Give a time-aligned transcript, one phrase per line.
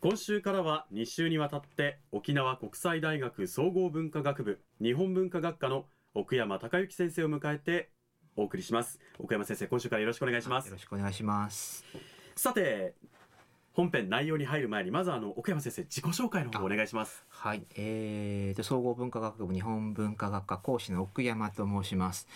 [0.00, 7.90] 今週からは2週にわたって沖縄国際大学総合文化学部日本文化学科の奥山隆之先生を迎えて
[8.36, 9.00] お送りします。
[9.18, 10.66] 奥山先生今週からよろしくお願いします。
[10.66, 11.84] よろしくお願いします。
[12.36, 12.94] さて
[13.72, 17.24] 本編内容に入る前にまずあの奥山先生自己紹介の方お願いします。
[17.28, 17.64] はい。
[17.74, 22.28] えーと総合文化学部日本文化学科講師の奥山と申します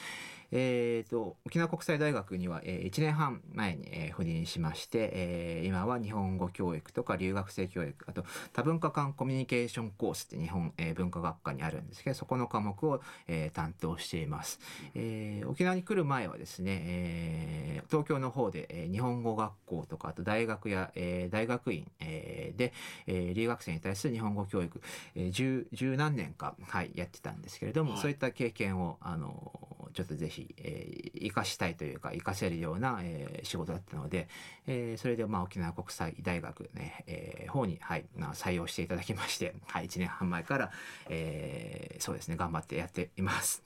[0.53, 14.61] えーと、沖縄国際大学には、えー、1年半前に、えー、赴任しまして、えー、今は日本語教育とか留学生教育あと多文化間コミュニケーションコースって日本、えー、文化学科にあるんですけどそこの科目を、えー、担当しています、
[14.95, 22.75] えー、沖縄に来る前はですね、えー、東京の方で、えー、日本語学校とかあと大学や、えー、大学院、えー、で、
[23.07, 24.83] えー、留学生に対する日本語教育、
[25.15, 34.29] えー、十十何年か、はい、やってたんですけれども、はい、そういった経験をあのちょっとぜひえー、生かしたいというか、生かせるような、えー、仕事だったので、
[34.67, 40.71] えー、それで、まあ、沖縄国際大学ね、えー、方に、はい、まあ、採用していただきまして、はい、1年半前から、
[41.09, 43.63] えー、そうですね、頑張ってやっています。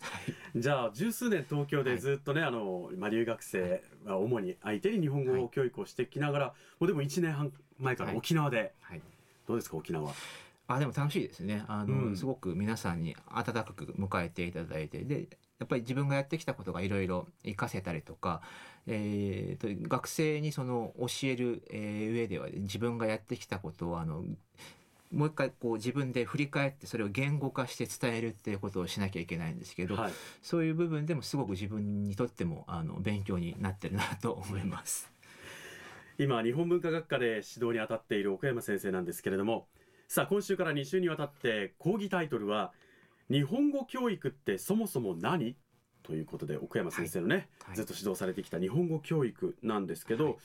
[0.54, 9.02] じゃあ、十数年東京でずっとね、はい、あの、まあ、留学生は主に相手に日本語教育をしてきながら、はい、もうでも1年半前から沖縄で、はい、
[9.46, 10.12] どうですか、沖縄。
[10.68, 11.64] あでも楽しいですね。
[11.68, 15.04] あの、うん、すごく皆さんに温かく迎えていただいて。
[15.04, 15.28] で
[15.58, 18.42] やっぱり自分がやってきたことがいろいろ活かせたりとか、
[18.86, 24.22] えー、と学生にその教える、えー、上では自分がやってきたことをあの
[25.12, 30.12] もう一回こう自分で振り返ってそれを言語化して伝えるっていうことをしなきゃいけないんですけど、はい、
[30.42, 35.10] そういう部分でもすごく自分にとってもあの勉強になってるなと思います。
[36.18, 39.66] 今日本文化学科で指導に当たっている岡山先生なんですけれども
[40.08, 42.72] さあ今週から2週にわたって講義タイトルは
[43.30, 45.56] 「日本語教育ってそもそも何？
[46.02, 50.36] ということで奥山先生のね、はい、ずっと指導されてきた日本語教育なんですけど、はい、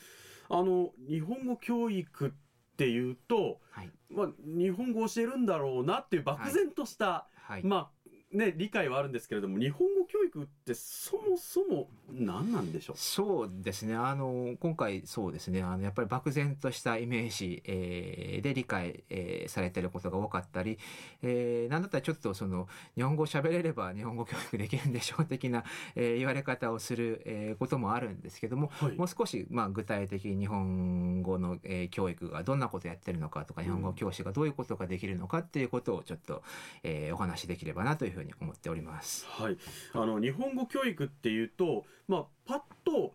[0.49, 2.31] あの日本語教育っ
[2.77, 7.27] ていうと、はい、まあ、日本語を教えるんだろうなっていう漠然とした、
[7.61, 7.89] まあ
[8.33, 12.97] ね、理解はあるんですけれども日本語教育ってそもそも何なんでしょう？
[12.97, 13.95] そうですね。
[13.95, 15.61] あの今回そうですね。
[15.61, 20.77] あのやっぱり漠然としたイメージ、えー、で理解、えー、されてることが多かったり、
[21.21, 25.63] えー、なんだったらちょっとその日本語を喋れれば日本語教育できるんでしょう 的な、
[25.95, 36.43] えー、言われ方をする、えー、こともあるんですけども、はい、もう少し、まあ、具体的に日本語の、えー、教育がどんなことやってるのかとか日本語教師がどういうことができるのかっていうことをちょっと、
[36.83, 39.25] えー、お話しできればなというふうにに思っております。
[39.29, 39.57] はい、
[39.93, 43.13] あの日本語教育っていうと、まあパッと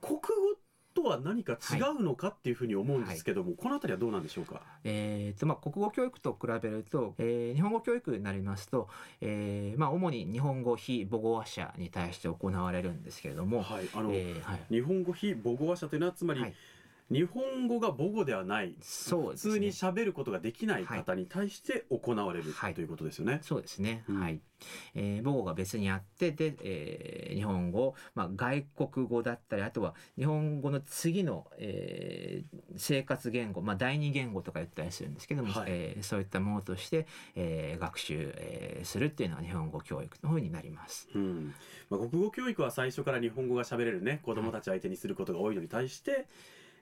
[0.00, 0.20] 国語
[0.94, 4.62] とは何か違うのかっていうふうに思うんですけども、はい、この辺りはどうなんでしょうか？
[4.84, 8.88] えっ、ー、とまあ国語教育と比べると、えー、日本語教育になりますと、
[9.20, 16.54] えー、まあ主に日本語非母語話者に対して行われるんですけれども、はい、あの、えーはい、日本語非母語話者というのはつまり、はい
[17.10, 23.40] 日本語が母語ではない、そう、ね、普通に喋ることができない方に対して行われる、はい、ということですよね。
[23.42, 24.04] そうですね。
[24.08, 24.40] うん、はい。
[24.94, 41.08] えー、母語が別にあってで、えー、日本語、まあ、外国語だったりあとは日本語の次の、えー、生活言語、まあ、第二言語とか言ったりするんですけども、はい、えー、そういったものとして、えー、学習、えー、するっていうのは日本語教育の方になります。
[41.14, 41.54] うん
[41.90, 46.26] まあ、国語教育は最初から日本語が喋れるね子どもたち相手にすることが多いのに対して、はい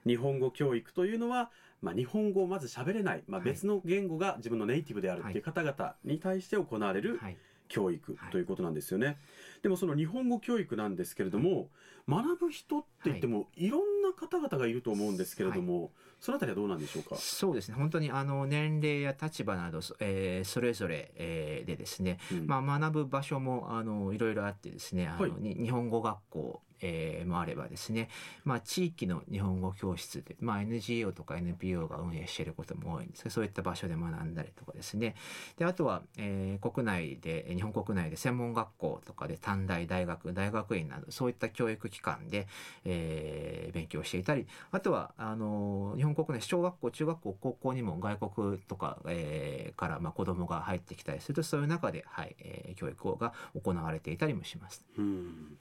[0.05, 1.51] 日本語教育というのは、
[1.81, 7.19] まあ、日本語をまず喋れない、まあ、別の言語が自分のネイティブであるっていう方々に対して行われる
[7.67, 9.17] 教育ということなんですよね。
[9.63, 11.69] でもその日本語教育なんですけれども、
[12.07, 13.69] 学ぶ人って言ってもい。
[13.69, 17.15] ろんな方々がいると思うんですけれども、そのあたりはどうなんでしょうか？
[17.15, 17.75] そうですね。
[17.75, 22.47] 本当にあの年齢や立場など、えーそれぞれ、えーでですね、うん。
[22.47, 28.09] まあ、学ぶ場所もあのいろいろあってですねあの、日本語学校えーもあればですね、
[28.43, 35.15] まあ、地域の日本語教室で、まあ、NGO とか NPO が運営していることも多いんですけどそういった場所で学んだりとかですね。
[35.57, 42.47] であとは、えー国内で日本国内で専門学校とかで短大大学大学院などそういった教育機関で、
[42.85, 54.83] えー勉強していたりあとはあの日本国内小学校中学校高校にも外国とか、えーから、まあ、子どもが入ってきたりするとそういう中で、はいえー教育が行われていたりもします。
[54.97, 55.57] うん、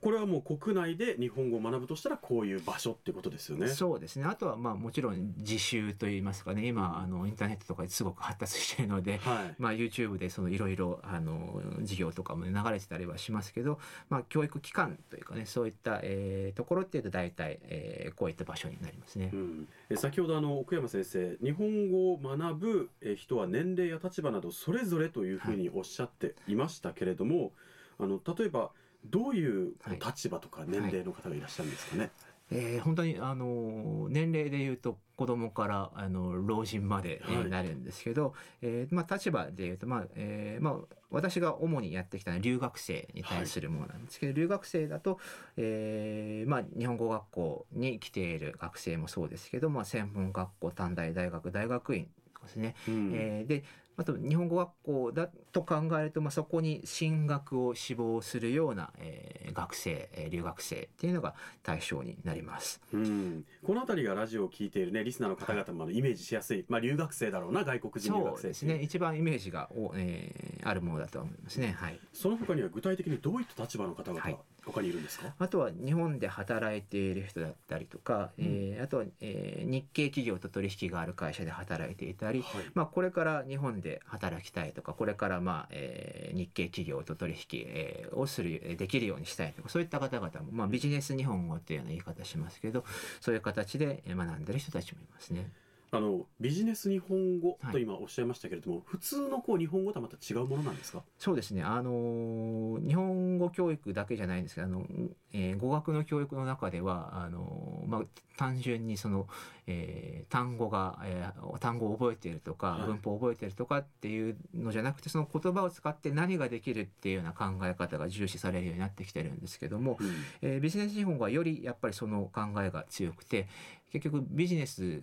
[0.00, 3.68] これはもう国内で日本語を学ぶとしたらこういう場所ってことですよね。
[3.68, 9.54] そうですねあとはまあもちろん自習といいますかね今あのインターネットとかですごく発達しているので、はい。
[9.58, 13.78] まあ、YouTube でそのいろいろあの授業とかも、ね、流れてたりはしますけど、
[14.08, 19.36] まあ、教育機関というかねそういった、えーところっていうと大体、えーこういった場所になりますねう。
[19.36, 27.52] ん、え先ほどあの奥山先生日本語を学ぶえ人は年齢や立場などそれぞれというふうにおっしゃっていましたけれども、
[27.98, 28.72] あの例えば
[29.10, 29.74] どういう
[30.04, 32.10] 立場とか年齢の方がいらっしゃるんですかね？
[32.52, 45.20] えー本当にあの年齢でいうと子供からあの老人までえーはいなるんですけど、えーまあ、立場でいうと、まあえーまあ、私が主にやってきたのは留学生に対するものなんですけど、留学生だと、
[45.56, 52.08] えーまあ、日本語学校に来ている学生もそうですけど、まあ、専門学校短大大学大学院
[52.44, 53.12] ですね、うん。
[53.14, 53.64] えーで
[53.96, 62.80] あと日本語学校だと考えると、まあ、そこに進学を志望するような、えー学生、えー留学生っていうのが対象になります。
[62.94, 71.74] うん、この辺りがラジオを聞いているねリスナーの方々もあのイメージしやすい、まあ留学生だろうな外国人留学生ですね一番イメージがお、えーあるものだと思いますね。
[71.78, 71.98] はい。
[72.12, 75.34] その他には具体的にどういった立場の方々はい他にいるんですか？
[75.38, 82.64] あとは日本で働いている人だったりとか、えーあとは、えー日系企業と取引がある会社で働いていたり、はい。
[82.74, 92.84] まあ、これから日本で働きたいとかこれから、まあえー日系企業と取引、えーをするえーできるようにしたいとかそういった方々も、まあ、ビジネス日本語っていうような言い方しますけど
[93.20, 95.50] そういう形でえー学んでる人たちもいますね。
[95.92, 97.72] あのビジネス日本語はい。
[97.72, 101.02] と今おっしゃいましたけれども、普通のこう日本語とはまた違うものなんですか？
[101.18, 104.86] そうですね、あのー日本語教育だけじゃないんですけどあの、
[105.32, 108.02] えー語学の教育の中ではあのーまあ、
[108.36, 109.26] 単純にその、
[109.66, 112.86] えー単語が、えー単語を覚えているとか、はい。
[112.86, 120.08] 文法を覚えているとかっていうのじゃなくてその言葉を使って何ができるっていうような考え方が重視されるようになってきてるんですけども、うん。
[120.42, 123.48] えービジネス日本語はよりやっぱりその考えが強くて
[123.92, 125.02] 結局ビジネス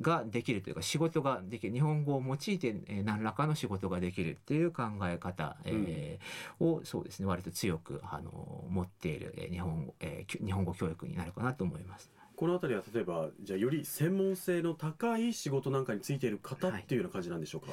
[0.00, 12.10] ができるというか仕事ができる日本語を用いてえー何らかの仕事ができるっていう考え方、えーをそうですね割と強くあの持っているえー日本語、えー日本語教育になるかなと思います。
[12.36, 17.72] この辺りは例えばじゃあより専門性の高い仕事なんかについている方はいっていうような感じなんでしょうか？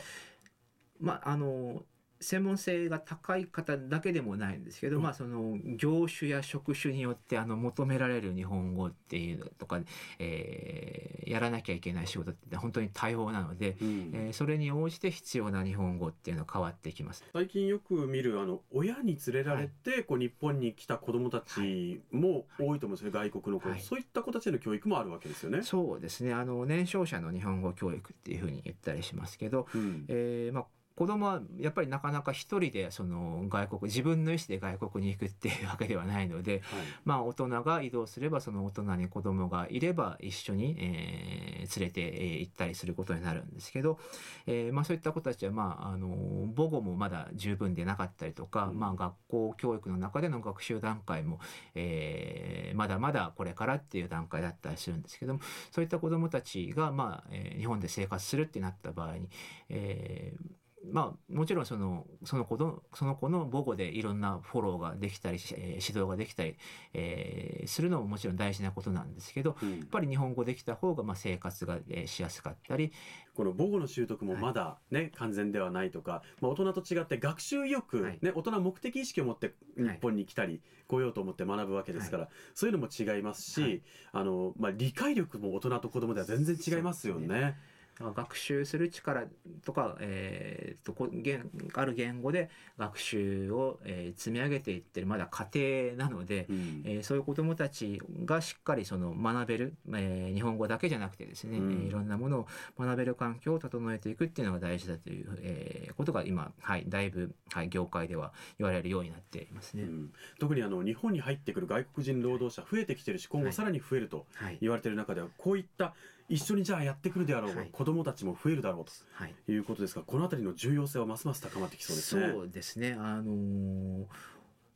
[0.99, 1.83] まああの
[2.19, 5.03] 専門性が高い方だけでもないんですけど、うん。
[5.03, 9.79] まあその業種や職種によってあの求められる日本語っていうのとか、
[10.19, 14.11] えーやらなきゃいけない仕事って本当に多様なので、うん。
[14.13, 17.23] えーそれに応じて必要な日本語っていうのは変わってきます。
[17.33, 23.79] 最近よく見るあの親に連れられて、こう日本に来た子どもたちも多いと思うんですよ、外国の子、はい。
[23.79, 25.63] そういった子たちへの教育もあるわけですよね。
[25.63, 26.33] そうですね。
[26.33, 30.05] あの年少者の日本語教育っていうふうに言ったりしますけど、うん。
[30.07, 30.65] えーまあ
[30.95, 36.61] 子供はやっぱりなかなか一人でその外国自分の意思で外国に行くっていうわけではないので、はい。
[37.03, 43.99] まあ、大人が移動すればその大人に子供がいれば一緒に、えー連れてえー行ったりすることになるんですけど、
[44.45, 48.79] えーまあ、そういった子たちは、まあ、あの母語もまだ十分でなかったりとか、うん。
[48.79, 51.39] まあ、学校教育の中での学習段階も、
[51.73, 55.39] えーまだまだこれからっていう段階だったりするんですけども
[55.71, 59.29] そういった子供たちが、まあえー日本で生活するってなった場合に、
[59.69, 66.55] えーまあ、もちろんそのその子のその子の母語でいろんなフォローができたり、えー指導ができたり、
[66.93, 69.79] えーするのももちろん大事なことなんですけどうん。
[69.79, 72.91] やっぱり日本語できた方がまあ生活がえーしやすかったり。
[73.33, 78.19] この母語の習得もまだね、完全ではないとか、まあ、大人と違って学習意欲、はい。
[78.21, 83.81] ね、大人は目的意識を持って日本に来たり、来ようと思って学ぶわけですから、そういうのも違いますし、はい。
[84.13, 87.57] あのまあ、理解力も大人と子供では全然違いますよね。
[87.99, 89.23] 学習する力
[89.63, 96.81] とか、えー、とこ言ある言語で学習を、えー、積み上げていってるまだ過程なので、うん。
[96.85, 101.71] えーそういう子どもたちがしっかりその学べる、えー日本語だけじゃなくてですね、うん。
[101.71, 102.47] えーいろんなものを
[102.77, 109.83] 学べる環境を整えていくっていうのが大事だという、えーことが今、はい、だいぶ、はい、業界では言われるようになっていますね。
[109.83, 110.13] うん。
[110.39, 113.53] 特にあの日本に入ってくる外国人労働者増えてきてるし今後はい。
[113.53, 114.57] さらに増えるとはい。
[114.59, 115.93] 言われてる中ではこういった
[116.27, 122.27] 一緒にじゃあやってくるであろう、はい子どもたちも増えるだろうはいということですがこの辺りの重要性はますます高まってきそうですね。
[122.31, 122.95] そうですね。
[122.99, 124.05] あのー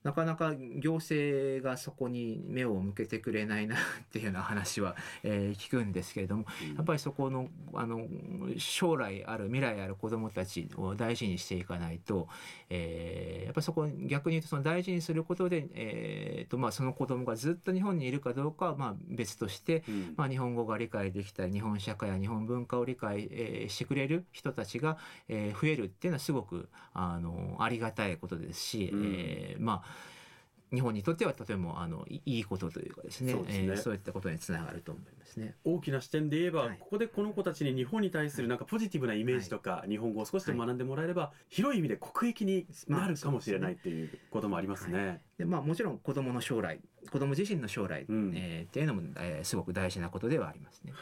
[0.03, 3.79] なかなか行政がそこに目を向けてくれないなっ
[4.11, 6.75] ていうような話は、えー聞くんですけれどもうん。
[6.75, 8.07] やっぱりそこのあの
[8.57, 12.27] 将来ある未来ある子どもたちを大事にしていかないと、
[12.69, 20.13] えーやっぱりそこ逆に言うとその大事にすることで、えーとまあ、その子どもがずっと日本にいるかどうかはまあ別として、うん。
[20.15, 29.03] まあ、日本語が理解できたり日本社会や日本文化を理解、えーしてくれる人たちが、えー増えるっていうのはすごくあのありがたいことですし、うん。
[29.05, 29.89] えーまあ
[30.71, 33.33] 日本にとってはとてもあのいいいことというかですね。
[33.33, 33.63] そうですね。
[33.65, 35.55] えーそういったことにつながると思いますね。
[35.63, 36.77] 大きな視点で言えば、はい。
[36.79, 45.21] ここでこの子たちに日本に対するなんかポジティブなイメージとか、日本語を少しでも学んでもらえれば、広い意味で国益になるかもしれないっていうこともありますね。
[45.37, 46.79] でまあ、もちろん子どもの将来
[47.11, 48.33] 子ども自身の将来、うん。
[48.35, 50.93] えーっていうのも、えーすごく大事なことではありますね。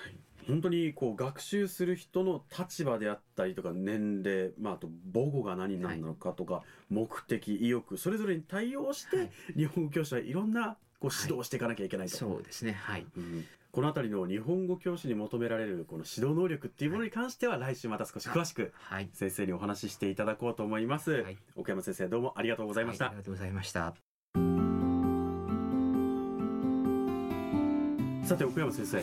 [0.47, 9.31] 本当にこう学習する人の立場であったりとか年齢、まあ、あと母語が何なのかとか、目的意欲それぞれに対応して、はい。
[9.55, 12.73] 日本語教師はいろんなこう指導をしていかなきゃいけないと、そうですね。
[12.73, 13.05] はい。
[13.15, 13.45] うん。
[13.71, 19.09] この辺りの日本語教師に求められるこの指導能力っていうものに関しては来週また少し詳しくはい。
[19.13, 21.37] 先生にお話ししていただこうと思います、はい。
[21.55, 24.06] 奥山先生どうもありがとうございました、はいありがとうございました。
[28.27, 29.01] さて奥山先生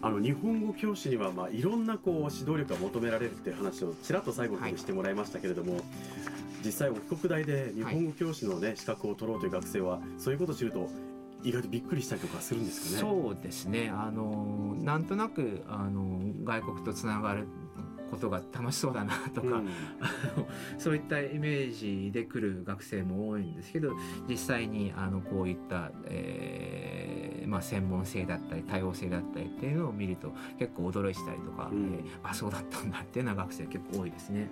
[0.00, 5.80] あの日本語教師にはまあいろんなこう指導力が求められるっていう話をちらっと最後にしてもらいましたけれども、
[6.64, 10.88] 実際お国大で日本語教師のね、資格を取ろうという学生はそういうことを知ると
[11.44, 13.12] 意外とびっくりしたりとかするんですかね。
[13.12, 13.90] そうですね。
[13.94, 17.46] あのなんとなくあの外国とつながる
[18.10, 19.68] ことが楽しそうだなとか、うん。
[20.78, 23.92] そういったイメージで来る学生も多いんですけど
[24.26, 27.11] 実際にあのこういった、えー
[27.52, 34.48] まあ、専門性だったり多様性だったりっていうのを見ると結構驚いてたりとか、うんえーあそうだったんだっていうような学生結構多いですね。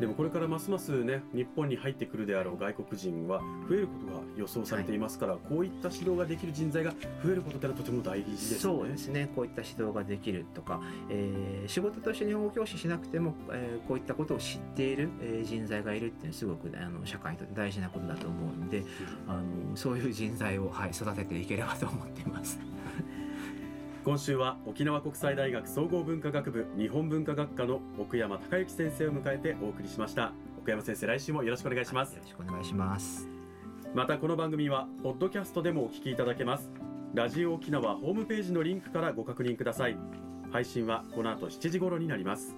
[0.00, 6.92] でもこれからますますね日本に入ってくるであろう外国人は増えることが予想されていますから、こういった指導ができる人材が
[7.24, 8.78] 増えることってのはとても大事ですよね。
[8.78, 10.80] そうですねこういった指導ができるとか、
[11.10, 18.84] えー仕事として日本語教師しなくても、えーこういったことを知っている、えー人材がいるっていうのはすごく、ね、あの社会にとって大事なことだと思うので
[19.26, 22.58] あのそういう人材を、はい、育てていければと思っています。
[24.08, 30.32] 今週は沖縄国際大学総合文化学部日本文化学科の奥山隆之先生を迎えてお送りしました。
[30.58, 33.28] 奥山先生来週もよろしくお願いします、よろしくお願いします。
[33.94, 36.70] またこの番組はポッドキャストでもお聞きいただけます。
[37.12, 39.98] ラジオ沖縄ホームページのリンクからご確認ください。
[40.50, 42.56] 配信はこの後7時頃になります